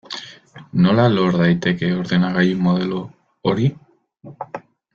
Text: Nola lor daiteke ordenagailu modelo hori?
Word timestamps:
Nola 0.85 1.03
lor 1.15 1.37
daiteke 1.41 1.91
ordenagailu 1.97 2.57
modelo 2.69 3.03
hori? 3.51 3.69